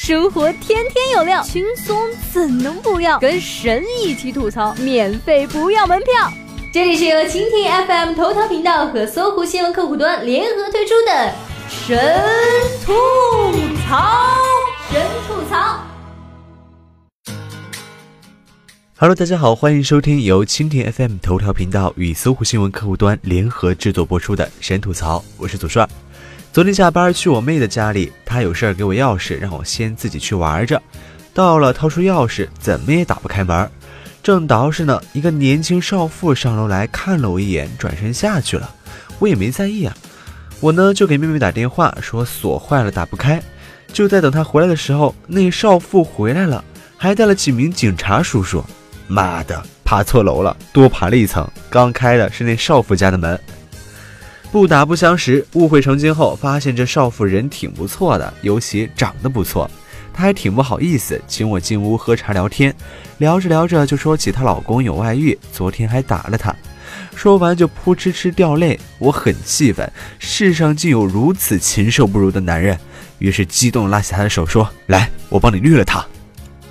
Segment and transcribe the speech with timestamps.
[0.00, 3.18] 生活天天有料，轻松怎能不要？
[3.18, 6.32] 跟神一起吐槽，免费不要门票。
[6.72, 11.34] 这里是由蜻蜓 FM 头条频道和搜狐新闻客户端联合推出的
[11.68, 11.98] 神
[12.86, 12.92] 吐
[13.82, 14.36] 槽，
[14.88, 15.80] 神吐槽。
[18.98, 25.86] Hello，大家好，欢迎收听由蜻蜓 FM 头条频道与搜狐新闻客户端联合制作播出的《神吐槽》，我是祖帅。
[26.50, 30.80] 昨天下班去我妹的家里，她有事儿给我钥匙，让我先自己去玩着。
[31.34, 33.70] 到了，掏出钥匙，怎么也打不开门。
[34.22, 38.74] 正捯饬呢，一个年轻少妇上楼来看了我一眼，转身下去了。
[39.18, 39.94] 我也没在意啊。
[40.58, 43.40] 我呢就给妹妹打电话，说锁坏了，打不开。
[43.92, 46.64] 就在等她回来的时候，那少妇回来了，
[46.96, 48.64] 还带了几名警察叔叔。
[49.06, 51.48] 妈的，爬错楼了，多爬了一层。
[51.70, 53.38] 刚开的是那少妇家的门。
[54.50, 59.70] 不打不相识，误会成金后，发现这少妇人挺不错的，尤其长得不错。
[60.12, 62.74] 她还挺不好意思，请我进屋喝茶聊天。
[63.18, 66.54] 聊着聊着就说起她老公有外遇，昨天还打了她。
[67.14, 68.80] 说完就扑哧哧掉泪。
[68.98, 72.78] 我很气愤，世上竟有如此禽兽不如的男人。
[73.18, 76.04] 于是激动拉起她的手说：“来，我帮你绿了他。”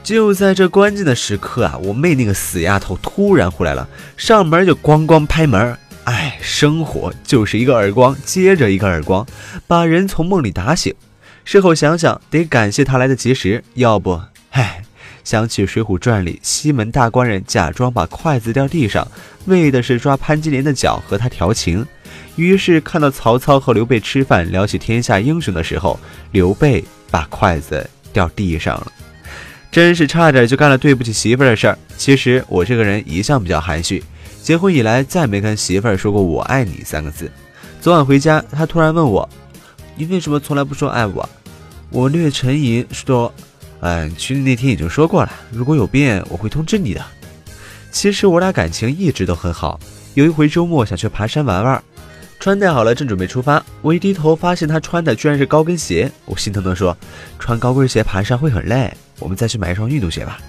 [0.04, 5.78] 就在这关键的时刻啊，我妹那个死丫头突然回来了，上门就咣咣拍门。
[6.08, 9.28] 哎，生活就是一个耳光接着一个耳光，
[9.68, 10.96] 把人从梦里打醒。
[11.44, 14.84] 事后想想，得感谢他来得及时，要不， 唉，
[15.26, 19.06] 想起《水浒传》里西门大官人假装把筷子掉地上，
[19.48, 21.86] 为的是抓潘金莲的脚和他调情。
[22.38, 26.00] 于是看到曹操和刘备吃饭聊起天下英雄的时候，
[26.32, 28.90] 刘备把筷子掉地上了。
[29.70, 31.78] 真是差点就干了对不起媳妇儿的事儿。
[31.98, 34.02] 其实我这个人一向比较含蓄，
[34.48, 37.30] 结婚以来再没跟媳妇儿说过“我爱你”三个字。
[37.82, 39.28] 昨晚回家，她突然问我
[39.98, 41.28] ：“你为什么从来不说爱我？”
[41.92, 43.30] 我略沉吟说
[43.84, 47.04] ：“嗯，去那天已经说过了，如果有变，我会通知你的。”
[47.92, 49.78] 其实我俩感情一直都很好。
[50.14, 51.84] 有一回周末想去爬山玩玩，
[52.40, 56.96] 穿戴好了正准备出发，我一低头发现她穿的居然是高跟鞋，我心疼地说
[57.38, 60.40] ：“穿高跟鞋爬山会很累。”我们再去买一双运动鞋吧。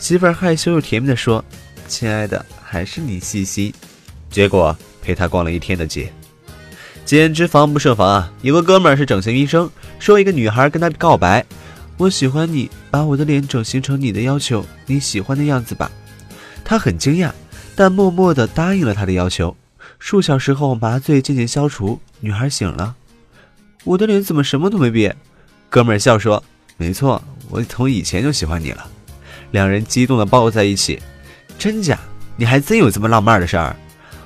[0.00, 1.44] 媳妇儿害羞又甜蜜地说
[1.86, 3.72] ：“亲爱的，还是你细心。”
[4.30, 6.12] 结果陪她逛了一天的街，
[7.04, 8.32] 简直防不胜防啊！
[8.42, 11.44] 有个哥们儿是整形医生，说一个女孩跟他告白
[11.96, 15.90] ：“我喜欢你，把我的脸整形成你的要求，你喜欢的样子吧。”
[16.64, 17.30] 他很惊讶，
[17.74, 19.56] 但默默地答应了他的要求。
[19.98, 22.94] 数小时后，麻醉渐渐消除，女孩醒了。
[23.84, 25.16] 我的脸怎么什么都没变？
[25.70, 26.42] 哥们儿笑说
[26.76, 28.84] ：“没错。”我从以前就喜欢你了，
[29.52, 31.00] 两人激动地抱在一起。
[31.58, 31.98] 真假？
[32.36, 33.74] 你还真有这么浪漫的事儿？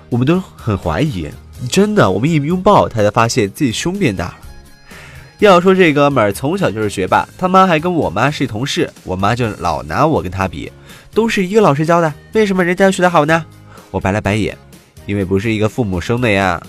[0.08, 1.28] 我们都很怀疑。
[1.70, 4.36] 真的，我们一拥抱，他才发现自己胸变大了。
[5.38, 10.70] 要说这哥们儿从小就是学霸，他妈还跟我妈是同事，我妈就老拿我跟他比，
[11.14, 13.44] 都是一个老师教的，为什么人家学得好呢？
[13.90, 14.56] 我白了白眼，
[15.06, 16.60] 因为不是一个父母生的呀。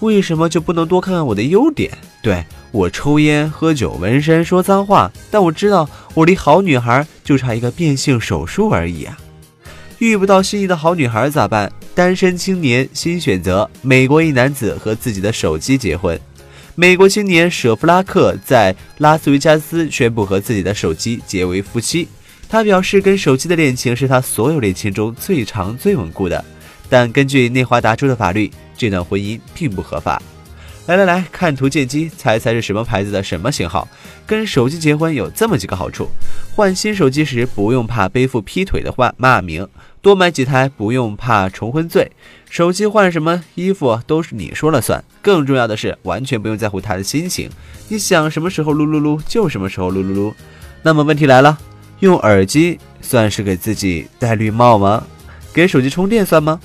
[0.00, 1.90] 为什么就不能多看看我的优点？
[2.22, 2.44] 对。
[2.72, 9.18] 我抽烟、喝酒、纹身、说脏话，但我知道我离好女孩就差一个变性手术而已啊！
[10.00, 11.70] 遇不到心仪的好女孩咋办？
[11.94, 16.18] 单身青年新选择：美国一男子和自己的手机结婚。
[16.74, 22.08] 美国青年舍弗拉克在拉斯维加斯宣布和自己的手机结为夫妻。
[22.48, 26.42] 他表示，跟手机的恋情是他所有恋情中最长、最稳固的。
[26.88, 30.20] 但根据内华达州的法律，这段婚姻并不合法。
[30.86, 33.86] 来来来看图鉴机，猜猜是什么牌子的什么型号？
[34.26, 36.08] 跟手机结婚有这么几个好处：
[36.56, 39.68] 换新手机时不用怕背负劈腿的话骂名，
[40.02, 42.10] 多买几台不用怕重婚罪。
[42.48, 45.04] 手机换什么衣服都是你说了算。
[45.22, 47.50] 更重要的是，完全不用在乎他的心情，
[47.88, 50.34] 你想什么时候撸撸撸就什么时候撸撸撸。
[50.82, 51.58] 那么问题来了，
[52.00, 55.04] 用耳机算是给自己戴绿帽吗？
[55.52, 56.58] 给手机充电算吗？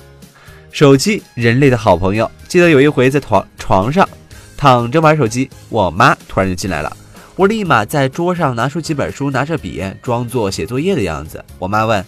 [0.70, 2.30] 手机，人类的好朋友。
[2.48, 4.08] 记得有一回在床床上
[4.56, 6.96] 躺着玩手机，我妈突然就进来了。
[7.36, 11.44] 我立马在桌上拿出几本书，拿着笔，装作写作业的样子。
[11.58, 12.02] 我妈问：“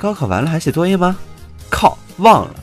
[0.00, 1.18] 高考完了还写作业吗？”
[1.68, 2.54] 靠，忘了。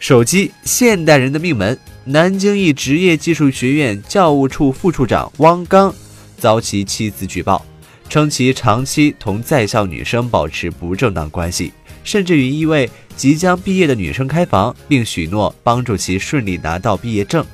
[0.00, 1.78] 手机，现代人的命门。
[2.04, 5.94] 南京一职业技术学院教务处副处长汪刚
[6.36, 7.64] 遭其妻子举报，
[8.08, 11.72] 称其长期同在校女生保持不正当关系。
[12.02, 17.46] 甚至与一位即将毕业的女生开房，并许诺帮助其顺利拿到毕业证，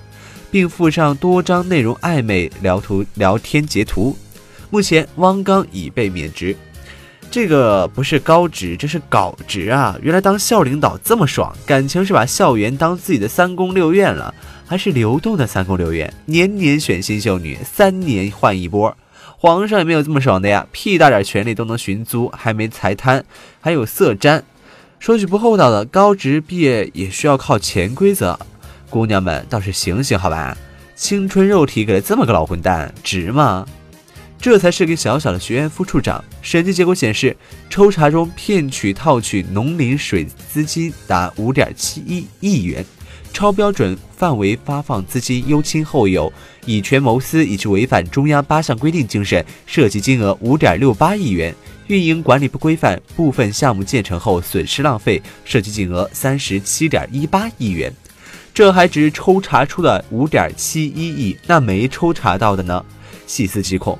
[0.50, 4.16] 并附上多张内容暧昧聊图聊天截图。
[4.70, 6.56] 目前，汪刚已被免职。
[7.30, 9.96] 这个不是高职，这是搞职啊！
[10.00, 14.34] 原来当校领导这么爽，感情是把校园当自己的三宫六院了，
[14.66, 18.96] 还是流动的三宫六院，年年选新秀女，三年换一波。
[19.36, 23.22] 皇上也没有这么爽的呀，屁大点权力都能寻租，还没财贪，
[23.60, 24.42] 还有色沾。
[24.98, 28.36] 说句不厚道的，高职毕业也需要靠潜规则。
[28.90, 30.56] 姑娘们倒是醒醒好吧，
[30.96, 33.66] 青春肉体给了这么个老混蛋，值吗？
[34.40, 36.24] 这才是个小小的学院副处长。
[36.40, 37.36] 审计结果显示，
[37.68, 42.84] 抽查中骗取套取农林水资金达五点七一亿元，
[43.32, 46.32] 超标准范围发放资金优亲后有
[46.64, 51.54] 以权谋私以及违反中央八项规定精神，涉及金额五点六八亿元。
[51.88, 57.92] 运营管理不规范，部分项目建成后损失浪费，涉及金额三十七点一八亿元。
[58.52, 62.84] 这还只抽查出了五点七一亿，那没抽查到的呢？
[63.26, 63.98] 细思极恐。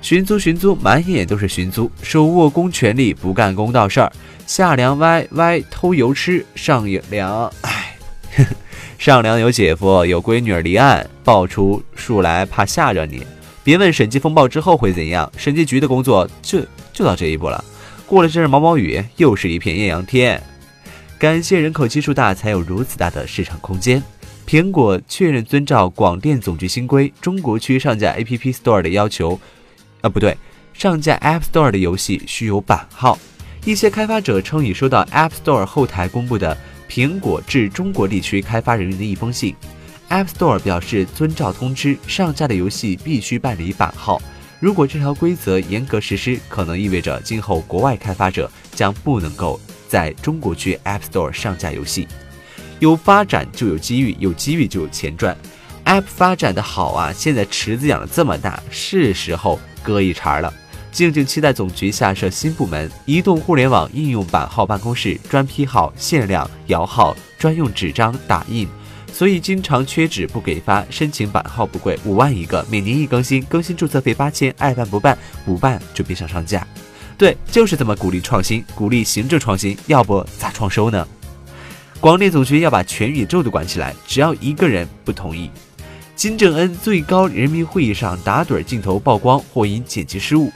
[0.00, 4.12] 寻租寻租，满眼都是寻租，手握公权力不干公道事儿，
[4.46, 7.96] 下梁歪歪偷油吃，上梁唉，
[8.98, 13.26] 上梁有姐夫有闺女离岸，爆出数来怕吓着你。
[13.62, 16.60] 别问审计风暴之后会怎样，审计局的工作就。
[16.90, 17.64] 就到这一步了，
[18.08, 20.42] 过了这阵毛毛雨，又是一片艳阳天。
[21.16, 24.02] 感谢人口基数大，才有如此大的市场空间。
[24.44, 29.38] 苹果确认遵照广电总局新规，中国区上架 App Store 的要求，
[30.00, 30.36] 啊不对，
[30.72, 33.18] 上架 App Store 的游戏需有版号。
[33.64, 36.56] 一些开发者称已收到 App Store 后台公布的
[36.88, 39.54] 苹果至中国地区开发人员的一封信
[40.08, 44.22] ，App Store 表示遵照通知，上架的游戏必须办理版号。
[44.60, 52.08] 如果这条规则严格实施，可能意味着今后国外开发者将不能够在中国区 App Store 上架游戏。
[52.78, 55.36] 有发展就有机遇，有机遇就有钱赚。
[55.88, 60.52] App 发展的好啊，现在池子养的这么大，是时候割一茬了。
[60.92, 68.68] 静静期待总局下设新部门——移动互联网应用版号办公室，专批号、限量摇号、专用纸张打印。
[69.14, 76.66] 所以经常缺纸不给发，申请版号不贵，五万一个，每年一更新，更新注册费八千，爱办不办，不办就别想上架。
[77.16, 81.08] 对，就是这么鼓励创新，鼓励行政创新，要不咋创收呢？
[81.98, 85.50] 广电总局要把全宇宙都管起来，只要一个人不同意。
[86.18, 90.50] 金正恩最高人民会议上打盹镜头曝光，或因剪辑失误。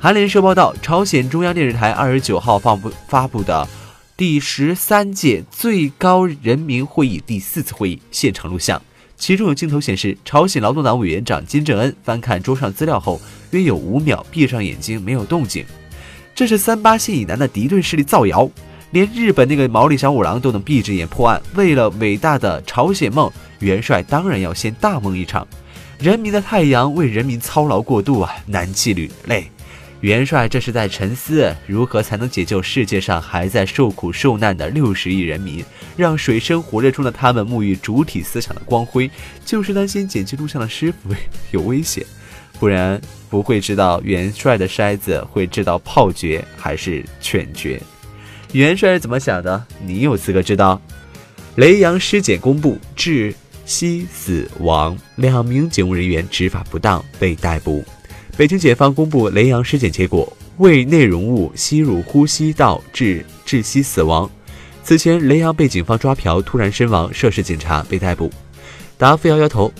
[0.00, 3.68] 韩联社报道，朝鲜中央电视台二十九号发布发布的。
[4.16, 8.82] 第十三届最高人民会议第四次会议现场录像，
[9.16, 13.20] 其中有镜头显示，朝鲜劳动党委员长金正恩翻看桌上资料后，
[13.52, 15.64] 约有五秒闭上眼睛，没有动静。
[16.34, 18.50] 这是三八线以南的敌对势力造谣，
[18.90, 21.40] 连日本那个毛利小五郎都能闭着眼破案。
[21.54, 25.46] 为了伟大的朝鲜梦，元帅当然要先大梦一场。
[25.98, 29.46] 人民的太阳为人民操劳过度啊，难气履累。
[30.00, 35.64] 元帅这是在沉思，如何才能解救世界上还在受苦受难的六十亿人民，
[35.96, 39.10] 让水深火热中的他们沐浴主体思想的光辉，
[39.46, 41.14] 就是担心剪辑录像的师傅
[41.52, 42.04] 有危险，
[42.58, 43.00] 不然
[43.30, 47.80] 不会知道元帅的筛子会知道炮决还是犬决。
[48.52, 49.64] 元帅是怎么想的？
[49.86, 50.78] 你有资格知道？
[51.56, 53.34] 雷阳尸检公布至
[53.64, 57.84] 吸死亡，两名警务人员执法不当被逮捕。
[58.36, 64.30] 北京检方公布雷阳尸检结果，胃内容物吸入呼吸道致窒息死亡。
[64.82, 68.30] 此前，雷阳被警方抓嫖突然身亡，涉事警察被逮捕。
[68.98, 69.72] 答复摇摇头，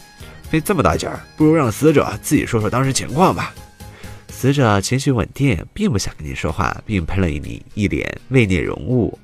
[0.48, 3.54] 费这么大劲儿，不如让死者自己说说当时情况吧。
[4.28, 9.18] 死者情绪稳定，并不想跟你说话，并喷了一你一脸胃内容物。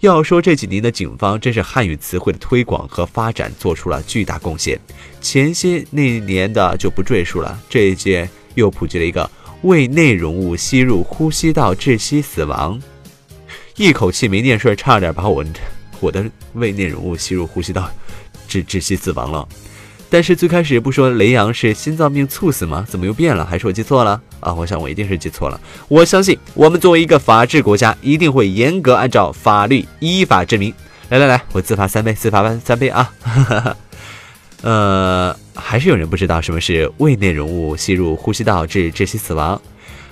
[0.00, 4.78] 要说这几年的警方真是汉语词汇的推广和发展做出了巨大贡献。
[5.20, 8.28] 前些那年的就不赘述了，这一届。
[8.54, 9.30] 又普及了一个
[9.62, 12.80] 胃内容物吸入呼吸道窒息死亡，
[13.76, 15.44] 一口气没念顺，差点把我
[16.00, 17.88] 我的胃内容物吸入呼吸道
[18.48, 19.46] 窒窒息死亡了。
[20.10, 22.84] 但是最开始不说雷阳是心脏病猝死吗？
[22.88, 23.44] 怎么又变了？
[23.44, 24.52] 还是我记错了啊？
[24.52, 25.60] 我想我一定是记错了。
[25.88, 30.72] 我相信我们作为一个法治国家，一定会严格按照法律依法治民。
[31.08, 33.12] 来来来，我自罚三杯，自罚三杯啊！
[34.62, 35.36] 呃。
[35.60, 39.60] 还是有人不知道什么是胃内容物吸入呼吸道致窒息死亡。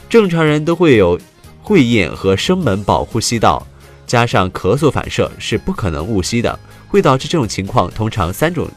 [0.09, 1.17] 正常人都会有
[1.63, 3.65] 会厌和声门保呼吸道，
[4.09, 7.89] 加上咳嗽反射是不可能误吸的，会导致这种情况。
[7.89, 8.69] 通常三种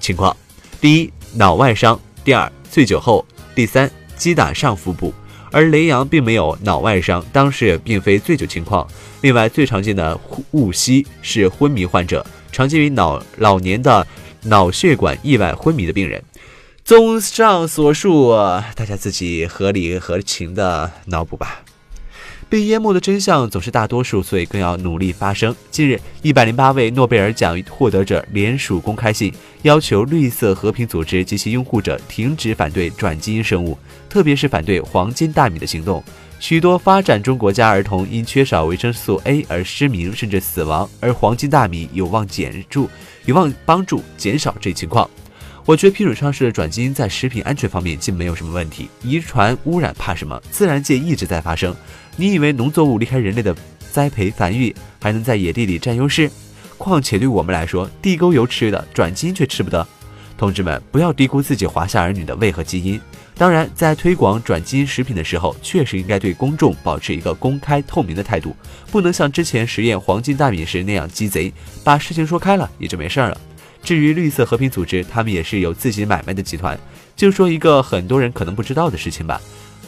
[0.00, 0.34] 情况：
[0.80, 5.12] 第一，脑外伤；第二，醉酒后；第三，击打上腹部。
[5.50, 8.86] 而雷阳并没有脑外伤，当时也并非醉酒情况。
[9.20, 10.18] 另外，最常见的
[10.52, 14.06] 误吸是昏迷患者，常见于脑老年的。
[14.46, 16.20] 脑血管意外昏迷的病人。
[16.84, 18.32] 综上所述，
[18.74, 21.62] 大家自己合理合情的脑补吧。
[22.48, 25.54] 被淹没的真相总是大多数，所以更要努力发声。
[25.70, 33.78] 近日，一百零八位诺贝尔奖获得者联署公开信，要求绿色和平组织及其拥护者停止反对转基因生物，
[34.12, 36.04] 特别是反对黄金大米的行动。
[36.38, 42.90] 许多发展中国家儿童因缺少维生素 A 而失明甚至死亡，而黄金大米有望减助，
[43.24, 45.08] 有望帮助减少这一情况。
[45.64, 50.38] 我觉得批准上市的转基因在食品安全方面竟没有什么问题，遗传污染怕什么？
[50.50, 51.74] 自然界一直在发生。
[52.16, 53.56] 你以为农作物离开人类的
[53.90, 56.30] 栽培繁育，还能在野地里占优势？
[56.76, 59.88] 况且对我们来说，地沟油吃的，转基因却吃不得。
[60.42, 63.00] 同志们，不要低估自己华夏儿女的胃和基因。
[63.36, 68.56] 当然，在推广转基因食品的时候，确实应该对公众保持一个公开透明的态度，
[68.90, 71.52] 不能像之前实验黄金大米时那样鸡贼，
[71.84, 73.40] 把事情说开了也就没事儿了。
[73.84, 76.76] 至于绿色和平组织，他们也是有自己买卖的集团。
[77.14, 79.40] 就说一个很多人可能不知道的事情吧，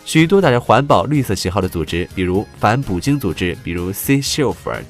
[0.04, 4.84] 许多打着环保、绿色旗号的组织，比如反捕鲸组织，比如 Sea Shepherd，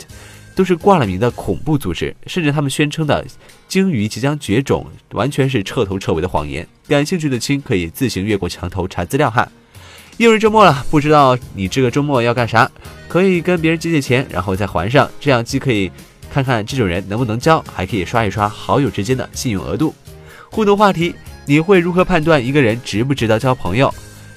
[0.55, 2.15] 都是挂了名的恐怖组织。
[2.27, 3.25] 甚至他们宣称的
[3.69, 6.67] 鲸鱼即将绝种，完全是彻头彻尾的谎言。
[6.89, 9.49] 感兴趣的亲可以自行越过墙头查资料哈。
[10.17, 12.71] 又是周末了，不知道你这个周末要干啥？
[13.09, 15.91] 可以跟别人借借钱，然后再还上，这样既可以。
[16.33, 19.95] 看看这种人能不能交，还可以刷一刷好友之间的信用额度。
[20.51, 21.15] 互动话题：
[21.47, 23.95] 你会如何判断一个人值不值得交朋友？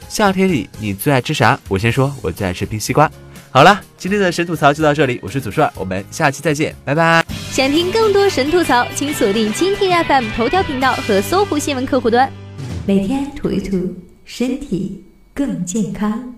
[0.07, 1.59] 夏天里你最爱吃啥？
[1.67, 3.11] 我先说，我最爱吃冰西瓜。
[3.57, 7.25] 好了，今天的神吐槽就到这里，我是祖帅，我们下期再见，拜拜。
[7.49, 12.31] 想听更多神吐槽，请锁定蜻蜓 FM 头条频道和搜狐新闻客户端，
[12.85, 13.95] 每天吐一吐，
[14.25, 16.35] 身体更健康。